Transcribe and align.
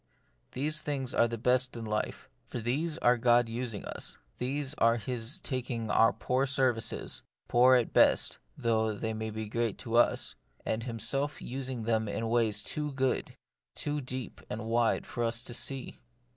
These 0.53 0.81
things 0.81 1.13
are 1.13 1.27
the 1.27 1.37
best 1.37 1.77
in 1.77 1.85
life; 1.85 2.27
for 2.47 2.59
these 2.59 2.97
are 2.97 3.19
God 3.19 3.47
using 3.47 3.85
us, 3.85 4.17
these 4.39 4.73
are 4.79 4.97
His 4.97 5.37
taking 5.37 5.85
The 5.85 5.93
Mystery 5.93 5.93
of 5.93 5.97
Pain. 5.97 5.97
91 5.99 6.03
our 6.03 6.13
poor 6.13 6.45
services— 6.47 7.23
poor 7.49 7.75
at 7.75 7.85
the 7.85 7.91
best, 7.91 8.39
though 8.57 8.93
they 8.93 9.13
may 9.13 9.29
be 9.29 9.47
great 9.47 9.77
to 9.77 9.97
us— 9.97 10.33
and 10.65 10.85
Himself 10.85 11.39
using 11.39 11.83
them 11.83 12.07
in 12.07 12.29
ways 12.29 12.63
too 12.63 12.91
good, 12.93 13.35
too 13.75 14.01
deep 14.01 14.41
and 14.49 14.65
wide 14.65 15.05
for 15.05 15.23
us 15.23 15.43
to 15.43 15.53
see. 15.53 15.99